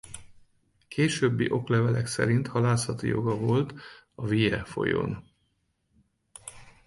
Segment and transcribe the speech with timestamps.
[0.87, 3.73] Későbbi oklevelek szerint halászati joga volt
[4.15, 5.31] a Wye folyón.